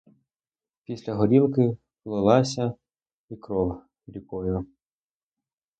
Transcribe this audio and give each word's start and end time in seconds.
Після 0.83 1.13
горілки 1.13 1.77
полилася 2.03 2.73
і 3.29 3.35
кров 3.35 3.81
рікою. 4.07 4.65